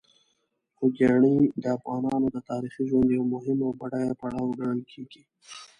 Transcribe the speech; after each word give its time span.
خوږیاڼي 0.77 1.35
د 1.61 1.65
افغانانو 1.77 2.27
د 2.35 2.37
تاریخي 2.49 2.83
ژوند 2.89 3.09
یو 3.15 3.23
مهم 3.33 3.57
او 3.65 3.71
بډایه 3.79 4.13
پړاو 4.19 4.55
ګڼل 4.59 4.81
کېږي. 4.91 5.23